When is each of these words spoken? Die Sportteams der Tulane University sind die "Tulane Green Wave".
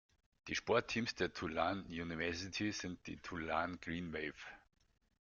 Die 0.47 0.55
Sportteams 0.55 1.13
der 1.13 1.31
Tulane 1.31 1.83
University 1.83 2.71
sind 2.71 3.05
die 3.05 3.17
"Tulane 3.17 3.77
Green 3.77 4.11
Wave". 4.11 4.33